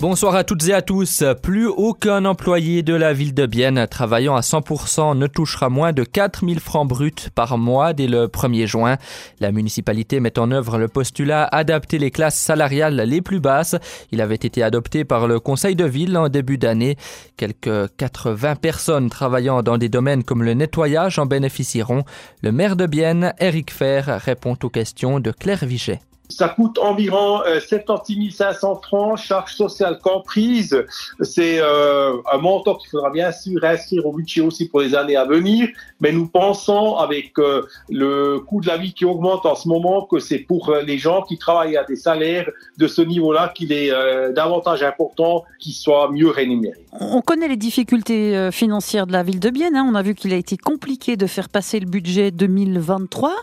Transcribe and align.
Bonsoir 0.00 0.34
à 0.34 0.44
toutes 0.44 0.66
et 0.66 0.72
à 0.72 0.80
tous. 0.80 1.22
Plus 1.42 1.66
aucun 1.66 2.24
employé 2.24 2.82
de 2.82 2.94
la 2.94 3.12
ville 3.12 3.34
de 3.34 3.44
Bienne 3.44 3.86
travaillant 3.86 4.34
à 4.34 4.40
100% 4.40 5.14
ne 5.14 5.26
touchera 5.26 5.68
moins 5.68 5.92
de 5.92 6.04
4000 6.04 6.58
francs 6.58 6.88
bruts 6.88 7.28
par 7.34 7.58
mois 7.58 7.92
dès 7.92 8.06
le 8.06 8.26
1er 8.26 8.66
juin. 8.66 8.96
La 9.40 9.52
municipalité 9.52 10.18
met 10.18 10.38
en 10.38 10.52
œuvre 10.52 10.78
le 10.78 10.88
postulat 10.88 11.46
adapter 11.52 11.98
les 11.98 12.10
classes 12.10 12.38
salariales 12.38 12.96
les 12.96 13.20
plus 13.20 13.40
basses. 13.40 13.76
Il 14.10 14.22
avait 14.22 14.36
été 14.36 14.62
adopté 14.62 15.04
par 15.04 15.28
le 15.28 15.38
conseil 15.38 15.76
de 15.76 15.84
ville 15.84 16.16
en 16.16 16.30
début 16.30 16.56
d'année. 16.56 16.96
Quelques 17.36 17.94
80 17.98 18.56
personnes 18.56 19.10
travaillant 19.10 19.62
dans 19.62 19.76
des 19.76 19.90
domaines 19.90 20.24
comme 20.24 20.42
le 20.42 20.54
nettoyage 20.54 21.18
en 21.18 21.26
bénéficieront. 21.26 22.04
Le 22.40 22.52
maire 22.52 22.76
de 22.76 22.86
Bienne, 22.86 23.34
Eric 23.38 23.70
Fer, 23.70 24.18
répond 24.24 24.56
aux 24.62 24.70
questions 24.70 25.20
de 25.20 25.30
Claire 25.30 25.66
Viget. 25.66 26.00
Ça 26.30 26.48
coûte 26.48 26.78
environ 26.78 27.42
76 27.66 28.30
500 28.40 28.80
francs, 28.82 29.18
charges 29.18 29.54
sociales 29.54 29.98
comprises. 29.98 30.84
C'est 31.20 31.58
euh, 31.60 32.14
un 32.32 32.38
montant 32.38 32.76
qu'il 32.76 32.90
faudra 32.90 33.10
bien 33.10 33.32
sûr 33.32 33.62
inscrire 33.62 34.06
au 34.06 34.12
budget 34.12 34.40
aussi 34.40 34.68
pour 34.68 34.80
les 34.80 34.94
années 34.94 35.16
à 35.16 35.24
venir. 35.24 35.68
Mais 36.00 36.12
nous 36.12 36.26
pensons, 36.26 36.96
avec 36.96 37.38
euh, 37.38 37.66
le 37.88 38.38
coût 38.40 38.60
de 38.60 38.66
la 38.66 38.76
vie 38.76 38.92
qui 38.92 39.04
augmente 39.04 39.44
en 39.44 39.54
ce 39.54 39.68
moment, 39.68 40.06
que 40.06 40.18
c'est 40.18 40.38
pour 40.38 40.70
euh, 40.70 40.82
les 40.82 40.98
gens 40.98 41.22
qui 41.22 41.38
travaillent 41.38 41.76
à 41.76 41.84
des 41.84 41.96
salaires 41.96 42.48
de 42.78 42.86
ce 42.86 43.02
niveau-là 43.02 43.52
qu'il 43.54 43.72
est 43.72 43.90
davantage 44.32 44.82
important 44.82 45.44
qu'ils 45.58 45.74
soient 45.74 46.10
mieux 46.10 46.28
rémunérés. 46.28 46.86
On 46.92 47.20
connaît 47.20 47.48
les 47.48 47.56
difficultés 47.56 48.50
financières 48.52 49.06
de 49.06 49.12
la 49.12 49.22
ville 49.22 49.40
de 49.40 49.50
Bienne. 49.50 49.76
Hein. 49.76 49.86
On 49.90 49.94
a 49.94 50.02
vu 50.02 50.14
qu'il 50.14 50.32
a 50.32 50.36
été 50.36 50.56
compliqué 50.56 51.16
de 51.16 51.26
faire 51.26 51.48
passer 51.48 51.80
le 51.80 51.86
budget 51.86 52.30
2023. 52.30 53.34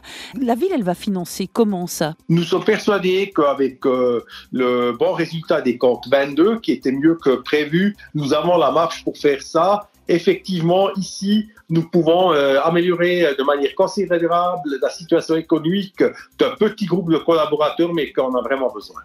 La 0.42 0.56
ville, 0.56 0.72
elle 0.74 0.84
va 0.84 0.96
financer 0.96 1.48
comment 1.52 1.88
ça? 1.88 2.16
Nous 2.30 2.44
sommes 2.44 2.64
persuadé 2.78 3.34
qu'avec 3.36 3.86
euh, 3.86 4.24
le 4.52 4.92
bon 4.92 5.14
résultat 5.14 5.62
des 5.62 5.78
comptes 5.78 6.08
22, 6.10 6.60
qui 6.60 6.72
était 6.74 6.92
mieux 6.92 7.16
que 7.16 7.36
prévu, 7.52 7.96
nous 8.14 8.34
avons 8.34 8.58
la 8.58 8.72
marche 8.72 9.04
pour 9.04 9.18
faire 9.18 9.42
ça. 9.42 9.90
Effectivement, 10.08 10.94
ici, 10.96 11.48
nous 11.70 11.90
pouvons 11.90 12.34
euh, 12.34 12.62
améliorer 12.62 13.36
de 13.38 13.44
manière 13.44 13.74
considérable 13.76 14.70
la 14.82 14.90
situation 14.90 15.36
économique 15.36 16.04
d'un 16.40 16.52
petit 16.52 16.86
groupe 16.86 17.12
de 17.12 17.18
collaborateurs, 17.18 17.94
mais 17.94 18.14
qu'on 18.14 18.34
a 18.36 18.42
vraiment 18.42 18.72
besoin. 18.72 19.02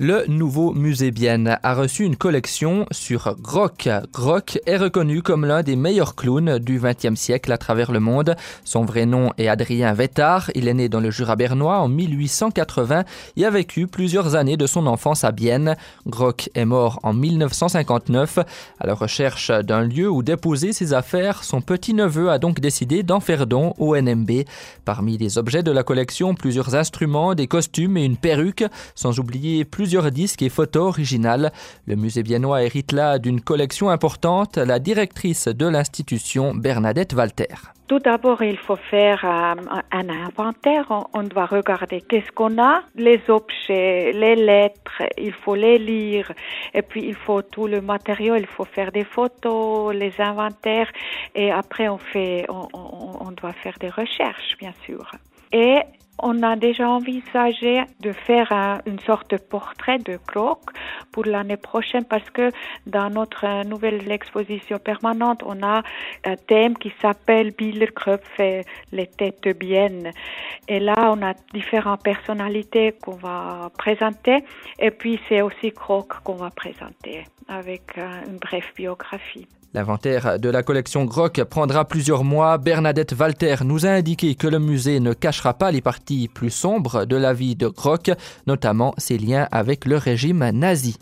Le 0.00 0.26
nouveau 0.28 0.72
musée 0.74 1.10
Bienne 1.10 1.58
a 1.60 1.74
reçu 1.74 2.04
une 2.04 2.14
collection 2.14 2.86
sur 2.92 3.34
Grock. 3.40 3.88
Grock 4.12 4.60
est 4.64 4.76
reconnu 4.76 5.22
comme 5.22 5.44
l'un 5.44 5.64
des 5.64 5.74
meilleurs 5.74 6.14
clowns 6.14 6.60
du 6.60 6.78
XXe 6.78 7.18
siècle 7.18 7.50
à 7.50 7.58
travers 7.58 7.90
le 7.90 7.98
monde. 7.98 8.36
Son 8.62 8.84
vrai 8.84 9.06
nom 9.06 9.32
est 9.38 9.48
Adrien 9.48 9.92
Vettard. 9.94 10.52
Il 10.54 10.68
est 10.68 10.74
né 10.74 10.88
dans 10.88 11.00
le 11.00 11.10
Jura 11.10 11.34
bernois 11.34 11.80
en 11.80 11.88
1880 11.88 13.02
et 13.38 13.44
a 13.44 13.50
vécu 13.50 13.88
plusieurs 13.88 14.36
années 14.36 14.56
de 14.56 14.68
son 14.68 14.86
enfance 14.86 15.24
à 15.24 15.32
Bienne. 15.32 15.74
Grock 16.06 16.48
est 16.54 16.64
mort 16.64 17.00
en 17.02 17.12
1959. 17.12 18.38
À 18.78 18.86
la 18.86 18.94
recherche 18.94 19.50
d'un 19.50 19.82
lieu 19.82 20.08
où 20.08 20.22
déposer 20.22 20.72
ses 20.72 20.92
affaires, 20.92 21.42
son 21.42 21.60
petit-neveu 21.60 22.30
a 22.30 22.38
donc 22.38 22.60
décidé 22.60 23.02
d'en 23.02 23.18
faire 23.18 23.48
don 23.48 23.74
au 23.78 23.96
NMB. 23.96 24.44
Parmi 24.84 25.18
les 25.18 25.38
objets 25.38 25.64
de 25.64 25.72
la 25.72 25.82
collection, 25.82 26.36
plusieurs 26.36 26.76
instruments, 26.76 27.34
des 27.34 27.48
costumes 27.48 27.96
et 27.96 28.04
une 28.04 28.16
perruque, 28.16 28.64
sans 28.94 29.18
oublier 29.18 29.64
plusieurs 29.64 29.87
plusieurs 29.88 30.10
disques 30.10 30.42
et 30.42 30.50
photos 30.50 30.88
originales. 30.88 31.50
Le 31.86 31.96
musée 31.96 32.22
biennois 32.22 32.62
hérite 32.62 32.92
là 32.92 33.18
d'une 33.18 33.40
collection 33.40 33.88
importante, 33.88 34.58
la 34.58 34.78
directrice 34.78 35.48
de 35.48 35.66
l'institution 35.66 36.54
Bernadette 36.54 37.14
Walter. 37.14 37.54
Tout 37.86 37.98
d'abord, 37.98 38.42
il 38.42 38.58
faut 38.58 38.76
faire 38.76 39.24
euh, 39.24 39.54
un 39.90 40.08
inventaire. 40.10 40.84
On, 41.14 41.22
doit 41.22 41.46
regarder 41.46 42.02
qu'est-ce 42.02 42.30
qu'on 42.32 42.62
a, 42.62 42.82
les 42.96 43.22
objets, 43.28 44.12
les 44.12 44.36
lettres, 44.36 45.04
il 45.16 45.32
faut 45.32 45.54
les 45.54 45.78
lire. 45.78 46.30
Et 46.74 46.82
puis, 46.82 47.02
il 47.06 47.14
faut 47.14 47.40
tout 47.40 47.66
le 47.66 47.80
matériau, 47.80 48.34
il 48.36 48.46
faut 48.46 48.66
faire 48.66 48.92
des 48.92 49.04
photos, 49.04 49.94
les 49.94 50.12
inventaires. 50.18 50.92
Et 51.34 51.50
après, 51.50 51.88
on 51.88 51.96
fait, 51.96 52.44
on, 52.50 52.68
on 52.74 53.30
doit 53.30 53.54
faire 53.54 53.78
des 53.80 53.88
recherches, 53.88 54.54
bien 54.58 54.74
sûr. 54.84 55.10
Et 55.50 55.78
on 56.18 56.42
a 56.42 56.56
déjà 56.56 56.88
envisagé 56.88 57.82
de 58.00 58.12
faire 58.12 58.52
une 58.86 58.98
sorte 59.00 59.30
de 59.30 59.36
portrait 59.36 59.98
de 59.98 60.18
Croc 60.26 60.60
pour 61.12 61.24
l'année 61.24 61.56
prochaine 61.56 62.04
parce 62.04 62.28
que 62.30 62.50
dans 62.86 63.10
notre 63.10 63.64
nouvelle 63.64 64.10
exposition 64.10 64.78
permanente, 64.78 65.42
on 65.44 65.62
a 65.62 65.82
un 66.24 66.36
thème 66.36 66.76
qui 66.76 66.92
s'appelle 67.00 67.52
et 68.38 68.62
les 68.92 69.06
têtes 69.06 69.58
bien. 69.58 69.88
Et 70.68 70.80
là, 70.80 71.12
on 71.14 71.22
a 71.22 71.34
différentes 71.52 72.02
personnalités 72.02 72.92
qu'on 72.92 73.16
va 73.16 73.70
présenter 73.76 74.44
et 74.78 74.90
puis 74.90 75.20
c'est 75.28 75.42
aussi 75.42 75.72
Croc 75.72 76.20
qu'on 76.24 76.36
va 76.36 76.50
présenter 76.50 77.24
avec 77.48 77.96
une 77.96 78.38
brève 78.38 78.64
biographie. 78.76 79.46
L'inventaire 79.74 80.38
de 80.38 80.48
la 80.48 80.62
collection 80.62 81.04
Grock 81.04 81.44
prendra 81.44 81.84
plusieurs 81.84 82.24
mois. 82.24 82.56
Bernadette 82.56 83.14
Walter 83.18 83.56
nous 83.64 83.84
a 83.84 83.90
indiqué 83.90 84.34
que 84.34 84.46
le 84.46 84.58
musée 84.58 84.98
ne 84.98 85.12
cachera 85.12 85.52
pas 85.52 85.70
les 85.70 85.82
parties 85.82 86.07
plus 86.32 86.50
sombres 86.50 87.04
de 87.04 87.16
la 87.16 87.32
vie 87.32 87.56
de 87.56 87.68
Grock, 87.68 88.10
notamment 88.46 88.94
ses 88.98 89.18
liens 89.18 89.46
avec 89.50 89.84
le 89.84 89.96
régime 89.96 90.50
nazi. 90.50 90.96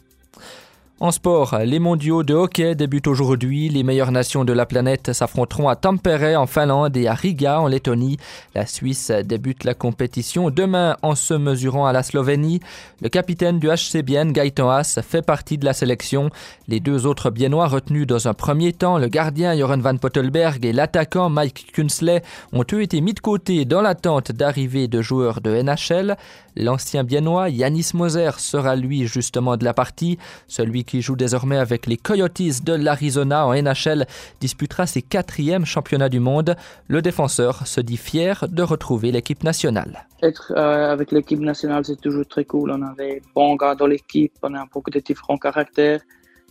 En 0.98 1.10
sport, 1.10 1.58
les 1.62 1.78
mondiaux 1.78 2.22
de 2.22 2.32
hockey 2.32 2.74
débutent 2.74 3.06
aujourd'hui. 3.06 3.68
Les 3.68 3.82
meilleures 3.82 4.12
nations 4.12 4.46
de 4.46 4.54
la 4.54 4.64
planète 4.64 5.12
s'affronteront 5.12 5.68
à 5.68 5.76
Tampere 5.76 6.40
en 6.40 6.46
Finlande 6.46 6.96
et 6.96 7.06
à 7.06 7.12
Riga 7.12 7.60
en 7.60 7.66
Lettonie. 7.66 8.16
La 8.54 8.64
Suisse 8.64 9.10
débute 9.10 9.64
la 9.64 9.74
compétition 9.74 10.48
demain 10.48 10.96
en 11.02 11.14
se 11.14 11.34
mesurant 11.34 11.84
à 11.84 11.92
la 11.92 12.02
Slovénie. 12.02 12.60
Le 13.02 13.10
capitaine 13.10 13.58
du 13.58 13.68
HC 13.68 14.00
Bienne, 14.02 14.32
Gaëtan 14.32 14.70
Haas, 14.70 14.98
fait 15.06 15.20
partie 15.20 15.58
de 15.58 15.66
la 15.66 15.74
sélection. 15.74 16.30
Les 16.66 16.80
deux 16.80 17.04
autres 17.04 17.28
Biennois 17.28 17.68
retenus 17.68 18.06
dans 18.06 18.26
un 18.26 18.32
premier 18.32 18.72
temps, 18.72 18.96
le 18.96 19.08
gardien 19.08 19.54
Joran 19.54 19.76
van 19.76 19.98
Pottelberg 19.98 20.64
et 20.64 20.72
l'attaquant 20.72 21.28
Mike 21.28 21.72
Kunsley, 21.74 22.22
ont 22.54 22.64
eux 22.72 22.80
été 22.80 23.02
mis 23.02 23.12
de 23.12 23.20
côté 23.20 23.66
dans 23.66 23.82
l'attente 23.82 24.32
d'arrivée 24.32 24.88
de 24.88 25.02
joueurs 25.02 25.42
de 25.42 25.60
NHL. 25.60 26.16
L'ancien 26.58 27.04
Biennois 27.04 27.50
Yanis 27.50 27.90
Moser 27.92 28.30
sera 28.38 28.76
lui 28.76 29.06
justement 29.06 29.58
de 29.58 29.64
la 29.66 29.74
partie. 29.74 30.16
Celui 30.48 30.85
qui 30.86 31.02
joue 31.02 31.16
désormais 31.16 31.58
avec 31.58 31.86
les 31.86 31.96
Coyotes 31.96 32.62
de 32.64 32.72
l'Arizona 32.72 33.46
en 33.46 33.54
NHL, 33.54 34.06
disputera 34.40 34.86
ses 34.86 35.02
quatrièmes 35.02 35.66
championnats 35.66 36.08
du 36.08 36.20
monde. 36.20 36.56
Le 36.88 37.02
défenseur 37.02 37.66
se 37.66 37.80
dit 37.80 37.96
fier 37.96 38.46
de 38.48 38.62
retrouver 38.62 39.12
l'équipe 39.12 39.44
nationale. 39.44 40.06
Être 40.22 40.52
euh, 40.56 40.92
avec 40.92 41.12
l'équipe 41.12 41.40
nationale, 41.40 41.84
c'est 41.84 42.00
toujours 42.00 42.26
très 42.26 42.44
cool. 42.44 42.70
On 42.70 42.82
avait 42.82 43.20
bon 43.34 43.56
gars 43.56 43.74
dans 43.74 43.86
l'équipe, 43.86 44.32
on 44.42 44.54
a 44.54 44.64
beaucoup 44.72 44.90
de 44.90 45.00
différents 45.00 45.36
caractères. 45.36 46.00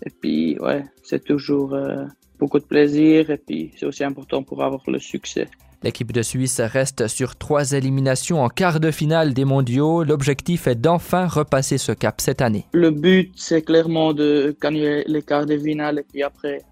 Et 0.05 0.09
puis, 0.09 0.57
ouais, 0.59 0.83
c'est 1.03 1.23
toujours 1.23 1.73
euh, 1.73 2.05
beaucoup 2.37 2.59
de 2.59 2.65
plaisir. 2.65 3.29
Et 3.29 3.37
puis, 3.37 3.71
c'est 3.77 3.85
aussi 3.85 4.03
important 4.03 4.43
pour 4.43 4.63
avoir 4.63 4.81
le 4.87 4.99
succès. 4.99 5.47
L'équipe 5.85 6.11
de 6.11 6.23
Suisse 6.23 6.61
reste 6.61 7.07
sur 7.07 7.35
trois 7.35 7.73
éliminations 7.73 8.41
en 8.43 8.49
quart 8.49 8.79
de 8.79 8.89
finale 8.89 9.35
des 9.35 9.45
mondiaux. 9.45 10.03
L'objectif 10.03 10.65
est 10.65 10.73
d'enfin 10.73 11.27
repasser 11.27 11.77
ce 11.77 11.91
cap 11.91 12.19
cette 12.21 12.41
année. 12.41 12.65
Le 12.73 12.89
but, 12.89 13.31
c'est 13.35 13.61
clairement 13.61 14.11
de 14.11 14.57
gagner 14.59 15.03
les 15.05 15.21
quarts 15.21 15.45
de 15.45 15.55
finale 15.55 15.99
et 15.99 16.03
puis 16.03 16.23
après, 16.23 16.63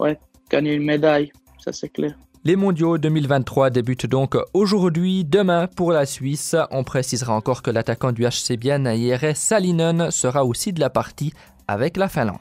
ouais, 0.00 0.18
gagner 0.50 0.72
une 0.72 0.84
médaille. 0.84 1.30
Ça, 1.62 1.70
c'est 1.70 1.90
clair. 1.90 2.14
Les 2.44 2.56
mondiaux 2.56 2.96
2023 2.96 3.68
débutent 3.68 4.06
donc 4.06 4.38
aujourd'hui, 4.54 5.22
demain 5.26 5.66
pour 5.66 5.92
la 5.92 6.06
Suisse. 6.06 6.56
On 6.70 6.82
précisera 6.82 7.34
encore 7.36 7.60
que 7.60 7.70
l'attaquant 7.70 8.12
du 8.12 8.24
HC 8.24 8.56
Bienne, 8.56 8.86
IRS 8.90 9.36
Salinen, 9.36 10.10
sera 10.10 10.46
aussi 10.46 10.72
de 10.72 10.80
la 10.80 10.88
partie 10.88 11.34
avec 11.68 11.98
la 11.98 12.08
Finlande. 12.08 12.38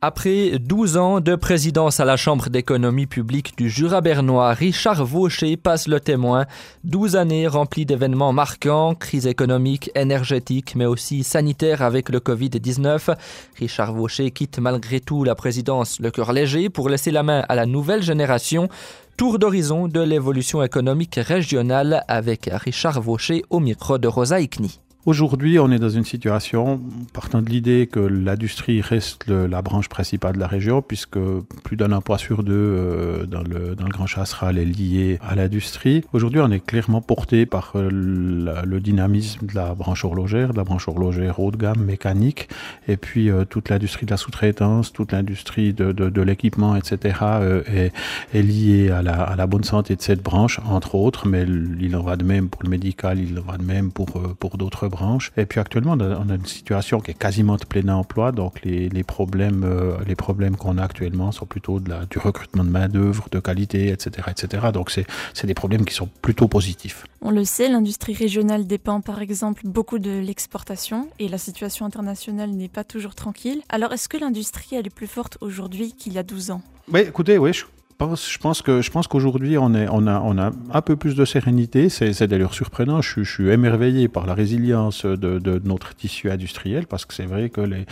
Après 0.00 0.60
12 0.60 0.96
ans 0.96 1.18
de 1.18 1.34
présidence 1.34 1.98
à 1.98 2.04
la 2.04 2.16
Chambre 2.16 2.50
d'économie 2.50 3.08
publique 3.08 3.58
du 3.58 3.68
Jura 3.68 4.00
bernois, 4.00 4.52
Richard 4.52 5.04
Vaucher 5.04 5.56
passe 5.56 5.88
le 5.88 5.98
témoin. 5.98 6.46
12 6.84 7.16
années 7.16 7.48
remplies 7.48 7.84
d'événements 7.84 8.32
marquants, 8.32 8.94
crise 8.94 9.26
économique, 9.26 9.90
énergétique, 9.96 10.76
mais 10.76 10.84
aussi 10.84 11.24
sanitaire 11.24 11.82
avec 11.82 12.10
le 12.10 12.20
Covid-19. 12.20 13.16
Richard 13.58 13.92
Vaucher 13.92 14.30
quitte 14.30 14.60
malgré 14.60 15.00
tout 15.00 15.24
la 15.24 15.34
présidence 15.34 15.98
le 15.98 16.12
cœur 16.12 16.32
léger 16.32 16.68
pour 16.68 16.88
laisser 16.88 17.10
la 17.10 17.24
main 17.24 17.44
à 17.48 17.56
la 17.56 17.66
nouvelle 17.66 18.02
génération. 18.02 18.68
Tour 19.16 19.40
d'horizon 19.40 19.88
de 19.88 19.98
l'évolution 19.98 20.62
économique 20.62 21.16
régionale 21.16 22.04
avec 22.06 22.48
Richard 22.52 23.00
Vaucher 23.00 23.42
au 23.50 23.58
micro 23.58 23.98
de 23.98 24.06
Rosa 24.06 24.36
Ikni. 24.36 24.78
Aujourd'hui, 25.08 25.58
on 25.58 25.70
est 25.70 25.78
dans 25.78 25.88
une 25.88 26.04
situation, 26.04 26.82
partant 27.14 27.40
de 27.40 27.48
l'idée 27.48 27.88
que 27.90 27.98
l'industrie 27.98 28.82
reste 28.82 29.26
la 29.26 29.62
branche 29.62 29.88
principale 29.88 30.34
de 30.34 30.38
la 30.38 30.46
région, 30.46 30.82
puisque 30.82 31.18
plus 31.64 31.78
d'un 31.78 31.92
emploi 31.92 32.18
sur 32.18 32.42
deux 32.42 32.52
euh, 32.52 33.24
dans, 33.24 33.40
le, 33.42 33.74
dans 33.74 33.86
le 33.86 33.90
Grand 33.90 34.06
Chasseral 34.06 34.58
est 34.58 34.66
lié 34.66 35.18
à 35.26 35.34
l'industrie. 35.34 36.04
Aujourd'hui, 36.12 36.42
on 36.42 36.50
est 36.50 36.60
clairement 36.60 37.00
porté 37.00 37.46
par 37.46 37.72
euh, 37.76 37.88
le 37.90 38.80
dynamisme 38.80 39.46
de 39.46 39.54
la 39.54 39.74
branche 39.74 40.04
horlogère, 40.04 40.52
de 40.52 40.58
la 40.58 40.64
branche 40.64 40.88
horlogère 40.88 41.40
haut 41.40 41.52
de 41.52 41.56
gamme, 41.56 41.82
mécanique, 41.82 42.50
et 42.86 42.98
puis 42.98 43.30
euh, 43.30 43.46
toute 43.46 43.70
l'industrie 43.70 44.04
de 44.04 44.10
la 44.10 44.18
sous-traitance, 44.18 44.92
toute 44.92 45.12
l'industrie 45.12 45.72
de, 45.72 45.90
de, 45.90 46.22
l'équipement, 46.22 46.76
etc., 46.76 47.18
est, 47.66 47.92
est, 48.34 48.42
liée 48.42 48.90
à 48.90 49.00
la, 49.00 49.22
à 49.22 49.36
la 49.36 49.46
bonne 49.46 49.64
santé 49.64 49.96
de 49.96 50.02
cette 50.02 50.22
branche, 50.22 50.60
entre 50.68 50.96
autres, 50.96 51.26
mais 51.26 51.46
il 51.80 51.96
en 51.96 52.02
va 52.02 52.16
de 52.16 52.24
même 52.24 52.50
pour 52.50 52.62
le 52.62 52.68
médical, 52.68 53.18
il 53.18 53.38
en 53.38 53.42
va 53.42 53.56
de 53.56 53.64
même 53.64 53.90
pour, 53.90 54.06
pour 54.38 54.58
d'autres 54.58 54.86
branches. 54.86 54.97
Et 55.36 55.46
puis 55.46 55.60
actuellement, 55.60 55.96
on 55.98 56.28
a 56.30 56.34
une 56.34 56.46
situation 56.46 57.00
qui 57.00 57.10
est 57.12 57.18
quasiment 57.18 57.56
de 57.56 57.64
plein 57.64 57.88
emploi, 57.88 58.32
donc 58.32 58.60
les, 58.62 58.88
les 58.88 59.04
problèmes, 59.04 59.66
les 60.06 60.16
problèmes 60.16 60.56
qu'on 60.56 60.78
a 60.78 60.84
actuellement 60.84 61.32
sont 61.32 61.46
plutôt 61.46 61.80
de 61.80 61.90
la, 61.90 62.04
du 62.06 62.18
recrutement 62.18 62.64
de 62.64 62.70
main-d'œuvre, 62.70 63.28
de 63.30 63.40
qualité, 63.40 63.88
etc. 63.88 64.28
etc. 64.30 64.68
Donc 64.72 64.90
c'est 64.90 65.46
des 65.46 65.54
problèmes 65.54 65.84
qui 65.84 65.94
sont 65.94 66.08
plutôt 66.22 66.48
positifs. 66.48 67.04
On 67.20 67.30
le 67.30 67.44
sait, 67.44 67.68
l'industrie 67.68 68.14
régionale 68.14 68.66
dépend 68.66 69.00
par 69.00 69.20
exemple 69.20 69.62
beaucoup 69.64 69.98
de 69.98 70.10
l'exportation 70.10 71.08
et 71.18 71.28
la 71.28 71.38
situation 71.38 71.86
internationale 71.86 72.50
n'est 72.50 72.68
pas 72.68 72.84
toujours 72.84 73.14
tranquille. 73.14 73.62
Alors 73.68 73.92
est-ce 73.92 74.08
que 74.08 74.16
l'industrie 74.16 74.76
elle 74.76 74.86
est 74.86 74.94
plus 74.94 75.06
forte 75.06 75.38
aujourd'hui 75.40 75.92
qu'il 75.92 76.12
y 76.12 76.18
a 76.18 76.22
12 76.22 76.50
ans? 76.50 76.62
Oui, 76.92 77.00
écoutez, 77.00 77.38
oui, 77.38 77.52
je 77.52 77.64
pense, 77.98 78.30
je 78.30 78.38
pense 78.38 78.62
que 78.62 78.80
je 78.80 78.90
pense 78.90 79.08
qu'aujourd'hui 79.08 79.58
on 79.58 79.74
est 79.74 79.88
on 79.90 80.06
a 80.06 80.20
on 80.20 80.38
a 80.38 80.52
un 80.72 80.82
peu 80.82 80.96
plus 80.96 81.14
de 81.14 81.24
sérénité. 81.24 81.88
C'est 81.88 82.22
d'ailleurs 82.26 82.54
surprenant. 82.54 83.02
Je, 83.02 83.22
je, 83.22 83.30
suis 83.30 83.48
émerveillé 83.50 84.08
par 84.08 84.26
la 84.26 84.34
résilience 84.34 85.04
de, 85.04 85.38
de 85.38 85.60
notre 85.64 85.94
tissu 85.94 86.30
industriel 86.30 86.86
parce 86.86 87.04
que 87.04 87.12
c'est 87.12 87.26
vrai 87.26 87.50
que 87.50 87.60
les, 87.60 87.84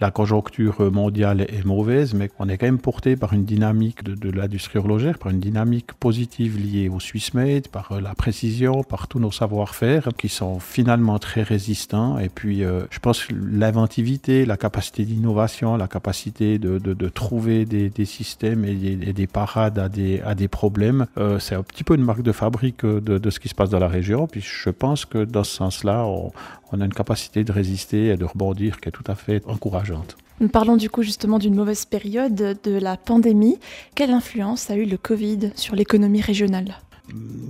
la 0.00 0.10
conjoncture 0.10 0.90
mondiale 0.90 1.42
est 1.42 1.64
mauvaise, 1.64 2.14
mais 2.14 2.30
on 2.38 2.48
est 2.48 2.58
quand 2.58 2.66
même 2.66 2.78
porté 2.78 3.16
par 3.16 3.32
une 3.32 3.44
dynamique 3.44 4.02
de, 4.02 4.14
de 4.14 4.30
l'industrie 4.30 4.78
horlogère, 4.78 5.18
par 5.18 5.30
une 5.30 5.40
dynamique 5.40 5.92
positive 5.94 6.58
liée 6.58 6.88
au 6.88 6.98
Swiss 6.98 7.32
Made, 7.34 7.68
par 7.68 8.00
la 8.00 8.14
précision, 8.14 8.82
par 8.82 9.06
tous 9.06 9.20
nos 9.20 9.30
savoir-faire 9.30 10.08
qui 10.18 10.28
sont 10.28 10.58
finalement 10.58 11.18
très 11.18 11.42
résistants. 11.42 12.18
Et 12.18 12.28
puis 12.28 12.64
euh, 12.64 12.82
je 12.90 12.98
pense 12.98 13.28
l'inventivité, 13.30 14.44
la 14.44 14.56
capacité 14.56 15.04
d'innovation, 15.04 15.76
la 15.76 15.88
capacité 15.88 16.58
de, 16.58 16.78
de, 16.78 16.94
de 16.94 17.08
trouver 17.08 17.64
des, 17.64 17.90
des 17.90 18.04
systèmes 18.04 18.64
et 18.64 18.74
des, 18.74 19.08
et 19.08 19.12
des 19.12 19.26
parts 19.28 19.51
à 19.58 19.70
des, 19.70 20.20
à 20.20 20.34
des 20.34 20.48
problèmes. 20.48 21.06
Euh, 21.18 21.38
c'est 21.38 21.54
un 21.54 21.62
petit 21.62 21.84
peu 21.84 21.94
une 21.94 22.04
marque 22.04 22.22
de 22.22 22.32
fabrique 22.32 22.84
de, 22.84 23.00
de, 23.00 23.30
ce 23.30 23.40
qui 23.40 23.48
se 23.48 23.54
passe 23.54 23.70
dans 23.70 23.78
la 23.78 23.88
région. 23.88 24.26
Puis 24.26 24.40
je 24.40 24.70
pense 24.70 25.04
que 25.04 25.24
dans 25.24 25.44
ce 25.44 25.56
sens-là, 25.56 26.06
on 26.06 26.80
a 26.80 26.84
une 26.84 26.94
capacité 26.94 27.44
de 27.44 27.52
résister 27.52 28.06
et 28.06 28.16
de 28.16 28.24
rebondir 28.24 28.80
qui 28.80 28.88
est 28.88 28.92
tout 28.92 29.04
à 29.06 29.14
fait 29.14 29.42
encourageante. 29.46 30.16
Nous 30.40 30.48
parlons 30.48 30.76
du 30.76 30.90
coup 30.90 31.02
justement 31.02 31.38
d'une 31.38 31.54
mauvaise 31.54 31.84
période 31.84 32.34
de 32.34 32.72
la 32.72 32.96
pandémie. 32.96 33.58
Quelle 33.94 34.10
influence 34.10 34.70
a 34.70 34.76
eu 34.76 34.86
le 34.86 34.96
Covid 34.96 35.50
sur 35.54 35.76
l'économie 35.76 36.20
régionale? 36.20 36.74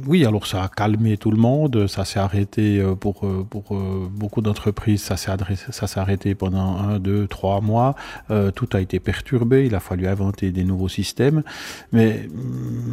Oui, 0.06 0.24
alors 0.24 0.46
ça 0.46 0.64
a 0.64 0.68
calmé 0.68 1.16
tout 1.16 1.30
le 1.30 1.36
monde, 1.36 1.86
ça 1.86 2.04
s'est 2.04 2.18
arrêté 2.18 2.80
euh, 2.80 2.94
pour, 2.94 3.26
euh, 3.26 3.46
pour 3.48 3.76
euh, 3.76 4.08
beaucoup 4.10 4.40
d'entreprises, 4.40 5.02
ça 5.02 5.16
s'est 5.16 5.30
arrêté 6.00 6.34
pendant 6.34 6.78
un, 6.78 6.98
deux, 6.98 7.26
trois 7.26 7.60
mois, 7.60 7.94
tout 8.54 8.68
a 8.72 8.80
été 8.80 8.98
perturbé, 8.98 9.66
il 9.66 9.74
a 9.74 9.80
fallu 9.80 10.06
inventer 10.06 10.50
des 10.50 10.64
nouveaux 10.64 10.88
systèmes, 10.88 11.42
mais, 11.92 12.28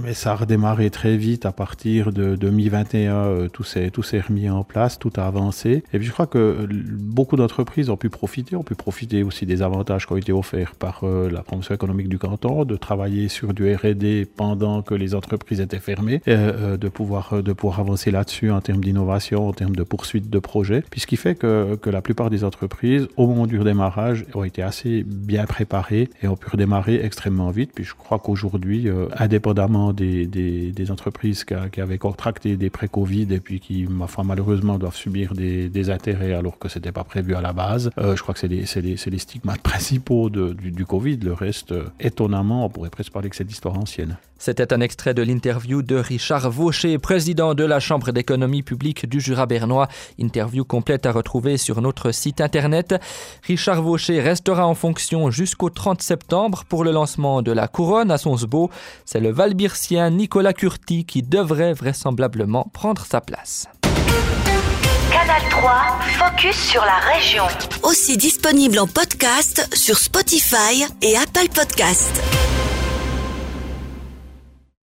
mais 0.03 0.13
ça 0.13 0.33
a 0.33 0.35
redémarré 0.35 0.89
très 0.89 1.17
vite 1.17 1.45
à 1.45 1.51
partir 1.51 2.11
de 2.11 2.35
2021, 2.35 3.47
tout 3.51 3.63
s'est 3.63 3.91
remis 4.19 4.49
en 4.49 4.63
place, 4.63 4.99
tout 4.99 5.13
a 5.15 5.25
avancé, 5.25 5.83
et 5.93 5.97
puis 5.97 6.07
je 6.07 6.11
crois 6.11 6.27
que 6.27 6.67
beaucoup 6.69 7.37
d'entreprises 7.37 7.89
ont 7.89 7.97
pu 7.97 8.09
profiter, 8.09 8.55
ont 8.55 8.63
pu 8.63 8.75
profiter 8.75 9.23
aussi 9.23 9.45
des 9.45 9.61
avantages 9.61 10.05
qui 10.05 10.13
ont 10.13 10.17
été 10.17 10.31
offerts 10.31 10.75
par 10.75 11.03
la 11.05 11.41
promotion 11.41 11.73
économique 11.73 12.09
du 12.09 12.19
canton, 12.19 12.65
de 12.65 12.75
travailler 12.75 13.29
sur 13.29 13.53
du 13.53 13.73
R&D 13.73 14.27
pendant 14.35 14.81
que 14.81 14.93
les 14.93 15.15
entreprises 15.15 15.61
étaient 15.61 15.79
fermées. 15.79 16.21
Euh, 16.49 16.77
de, 16.77 16.89
pouvoir, 16.89 17.33
euh, 17.33 17.41
de 17.41 17.53
pouvoir 17.53 17.79
avancer 17.79 18.11
là-dessus 18.11 18.51
en 18.51 18.61
termes 18.61 18.83
d'innovation, 18.83 19.47
en 19.47 19.53
termes 19.53 19.75
de 19.75 19.83
poursuite 19.83 20.29
de 20.29 20.39
projets, 20.39 20.83
puisqu'il 20.89 21.17
fait 21.17 21.35
que, 21.35 21.75
que 21.75 21.89
la 21.89 22.01
plupart 22.01 22.29
des 22.29 22.43
entreprises, 22.43 23.07
au 23.17 23.27
moment 23.27 23.47
du 23.47 23.59
redémarrage, 23.59 24.25
ont 24.33 24.43
été 24.43 24.61
assez 24.61 25.03
bien 25.03 25.45
préparées 25.45 26.09
et 26.21 26.27
ont 26.27 26.35
pu 26.35 26.49
redémarrer 26.49 27.03
extrêmement 27.03 27.49
vite. 27.51 27.71
Puis 27.73 27.83
je 27.83 27.95
crois 27.95 28.19
qu'aujourd'hui, 28.19 28.87
euh, 28.87 29.07
indépendamment 29.17 29.93
des, 29.93 30.27
des, 30.27 30.91
entreprises 30.91 31.43
qui, 31.43 31.53
qui, 31.71 31.81
avaient 31.81 31.97
contracté 31.97 32.55
des 32.55 32.69
pré-Covid 32.69 33.27
et 33.31 33.39
puis 33.39 33.59
qui, 33.59 33.87
foi, 34.07 34.23
malheureusement, 34.23 34.79
doivent 34.79 34.95
subir 34.95 35.33
des, 35.33 35.69
des 35.69 35.89
intérêts 35.89 36.33
alors 36.33 36.57
que 36.57 36.67
c'était 36.67 36.91
pas 36.91 37.03
prévu 37.03 37.35
à 37.35 37.41
la 37.41 37.53
base, 37.53 37.91
je 37.97 38.21
crois 38.21 38.33
que 38.33 38.39
c'est 38.39 38.47
les, 38.47 38.65
les, 38.81 39.17
stigmates 39.19 39.61
principaux 39.63 40.29
de, 40.29 40.53
du, 40.53 40.85
Covid. 40.85 41.17
Le 41.17 41.33
reste, 41.33 41.73
étonnamment, 41.99 42.65
on 42.65 42.69
pourrait 42.69 42.89
presque 42.89 43.11
parler 43.11 43.29
que 43.29 43.35
c'est 43.35 43.43
l'histoire 43.43 43.77
ancienne. 43.77 44.17
C'était 44.39 44.73
un 44.73 44.79
extrait 44.79 45.13
de 45.13 45.21
l'interview 45.21 45.81
de 45.81 45.97
Richard 45.97 46.49
Vaucher, 46.49 46.97
président 46.97 47.53
de 47.53 47.65
la 47.65 47.81
Chambre 47.81 48.11
d'économie 48.11 48.63
publique 48.63 49.07
du 49.07 49.19
Jura 49.19 49.45
bernois. 49.45 49.89
Interview 50.17 50.63
complète 50.63 51.05
à 51.05 51.11
retrouver 51.11 51.57
sur 51.57 51.81
notre 51.81 52.11
site 52.11 52.39
internet. 52.39 52.95
Richard 53.43 53.81
Vaucher 53.81 54.21
restera 54.21 54.65
en 54.65 54.75
fonction 54.75 55.29
jusqu'au 55.29 55.69
30 55.69 56.01
septembre 56.01 56.63
pour 56.69 56.85
le 56.85 56.91
lancement 56.91 57.41
de 57.41 57.51
la 57.51 57.67
couronne 57.67 58.11
à 58.11 58.17
Sonsbeau. 58.17 58.69
C'est 59.03 59.19
le 59.19 59.31
valbircien 59.31 60.09
Nicolas 60.09 60.53
Curti 60.53 61.05
qui 61.05 61.21
devrait 61.21 61.73
vraisemblablement 61.73 62.69
prendre 62.73 63.05
sa 63.05 63.19
place. 63.19 63.67
Canal 65.11 65.41
3, 65.49 65.99
focus 66.17 66.55
sur 66.55 66.81
la 66.81 66.99
région. 67.13 67.43
Aussi 67.83 68.15
disponible 68.15 68.79
en 68.79 68.87
podcast 68.87 69.67
sur 69.75 69.97
Spotify 69.97 70.85
et 71.01 71.17
Apple 71.17 71.49
Podcast. 71.53 72.21